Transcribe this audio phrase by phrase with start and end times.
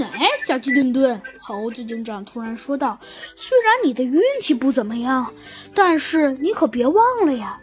[0.00, 2.98] 哎，小鸡墩墩，猴子警长突然说道
[3.34, 5.32] ：“虽然你的运气不怎么样，
[5.74, 7.60] 但是你可别忘了呀。”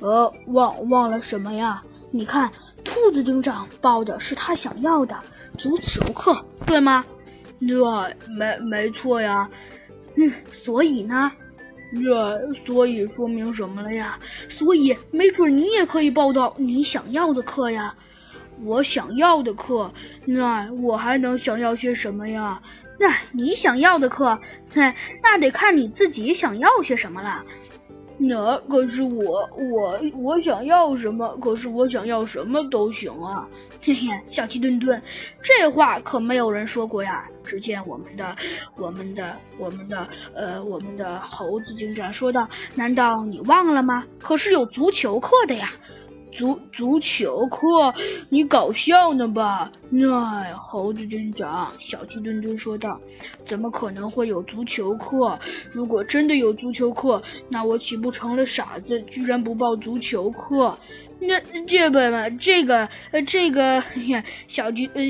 [0.00, 1.82] 呃，忘忘了什么呀？
[2.10, 2.50] 你看，
[2.84, 5.16] 兔子警长报的是他想要的
[5.56, 7.04] 足球课，对吗？
[7.60, 7.78] 对，
[8.36, 9.48] 没没错呀。
[10.16, 11.30] 嗯，所以呢？
[11.92, 14.18] 对所以说明什么了呀？
[14.48, 17.94] 所以没准你也可以报到你想要的课呀。
[18.62, 19.92] 我想要的课，
[20.24, 22.60] 那我还能想要些什么呀？
[22.98, 24.38] 那你想要的课，
[24.72, 27.44] 那那得看你自己想要些什么了。
[28.16, 31.36] 那可是我我我想要什么？
[31.42, 33.46] 可是我想要什么都行啊！
[33.82, 35.02] 嘿嘿，小鸡墩墩，
[35.42, 37.28] 这话可没有人说过呀。
[37.44, 38.34] 只见我们的
[38.76, 44.04] 我们的我们的呃我们的猴子警长说道：“难道你忘了吗？
[44.22, 45.72] 可是有足球课的呀。”
[46.34, 47.94] 足足球课，
[48.28, 49.70] 你搞笑呢吧？
[49.88, 53.00] 那猴子警长，小鸡墩墩说道
[53.46, 55.38] ：“怎么可能会有足球课？
[55.70, 59.00] 如果真的有足球课，那我岂不成了傻子？
[59.02, 60.76] 居然不报足球课？”
[61.26, 65.02] 那这本嘛，这个呃，这个呀，小鸡呃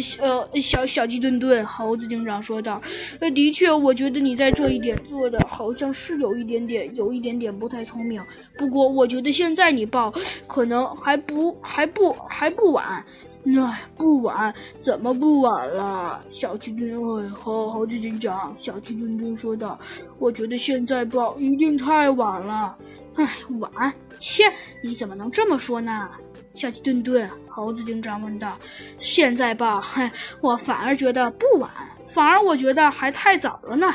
[0.53, 2.81] 呃小小鸡墩墩，猴子警长说道
[3.21, 8.23] ：“呃，的确，我觉得你在这一点做的好像是有一点点，有一点点不太聪明。
[8.56, 10.12] 不过，我觉得现在你报，
[10.47, 13.05] 可能还不还不还不晚。
[13.47, 19.78] 那不晚，怎么不晚了？”小鸡墩墩，猴猴子警长，小鸡墩墩说道
[20.19, 22.77] ：“我觉得现在报一定太晚了。”
[23.17, 23.95] 哎，晚。
[24.19, 24.45] 切！
[24.81, 26.11] 你怎么能这么说呢？
[26.55, 28.56] 小鸡墩墩，猴子警长问道。
[28.98, 30.09] 现在报，嘿，
[30.41, 31.71] 我反而觉得不晚，
[32.06, 33.93] 反而我觉得还太早了呢。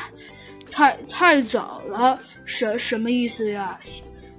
[0.70, 2.20] 太太早了？
[2.44, 3.80] 什什么意思呀？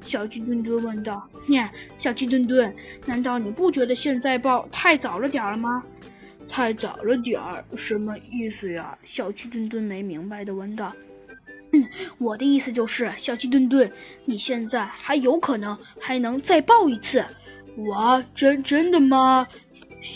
[0.04, 1.28] 小鸡墩墩问道。
[1.48, 2.73] 念，小鸡墩墩，
[3.06, 5.84] 难道你不觉得现在报太早了点儿了吗？
[6.48, 8.98] 太早了点儿，什么意思呀？
[9.04, 10.94] 小鸡墩墩没明白的问道。
[11.73, 13.89] 嗯，我的意思就是，小鸡墩墩，
[14.25, 17.23] 你现在还有可能还能再报一次。
[17.89, 19.48] 哇，真真的吗？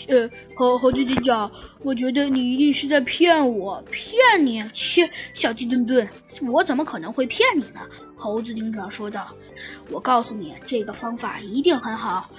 [0.07, 1.49] 呃，猴猴子警长，
[1.83, 4.61] 我觉得你一定是在骗我，骗你？
[4.73, 6.07] 切，小鸡墩墩，
[6.51, 7.81] 我怎么可能会骗你呢？
[8.15, 9.33] 猴子警长说道。
[9.89, 12.29] 我告诉你，这个方法一定很好。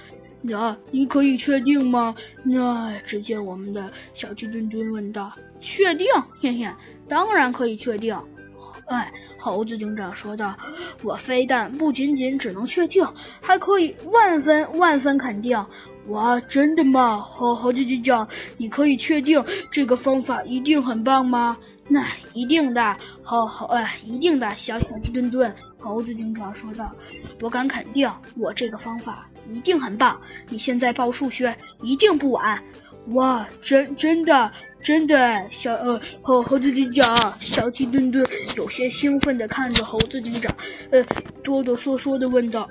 [0.41, 2.13] 那你可以确定吗？
[2.43, 5.33] 那只见我们的小鸡墩墩问道。
[5.59, 6.05] 确定？
[6.39, 6.69] 嘿嘿，
[7.07, 8.15] 当然可以确定。
[8.87, 10.55] 哎，猴子警长说道
[11.03, 13.05] ：“我非但不仅仅只能确定，
[13.41, 15.57] 还可以万分万分肯定。”
[16.07, 17.19] 哇，真的吗？
[17.19, 21.57] 猴猴子警长，你可以确定这个方法一定很棒吗？
[21.89, 22.01] 那
[22.33, 24.49] 一定的，好好哎，一定的。
[24.55, 26.89] 小小鸡墩墩，猴子警长说道
[27.41, 30.19] ：“我敢肯定，我这个方法一定很棒。
[30.49, 32.61] 你现在报数学一定不晚。”
[33.13, 34.51] 哇，真真的。
[34.79, 38.25] 真的，小呃猴猴子警长，小鸡墩墩
[38.55, 40.55] 有些兴奋地看着猴子警长，
[40.91, 41.03] 呃
[41.43, 42.69] 哆哆嗦嗦地问道：“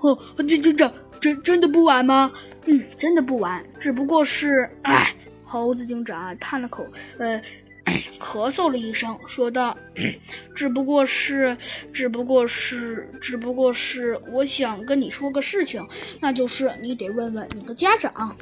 [0.00, 2.30] 哦，猴子警长，真真的不晚吗
[2.66, 4.70] ？”“嗯，真的不晚，只不过是……
[4.82, 5.12] 哎。”
[5.42, 6.86] 猴子警长叹了口，
[7.18, 7.40] 呃，
[8.20, 9.76] 咳嗽了一声，说道
[10.54, 11.56] ：“只不过是，
[11.92, 15.84] 只不过是，只不过是，我想跟你说个事情，
[16.20, 18.36] 那就是你得问问你的家长。”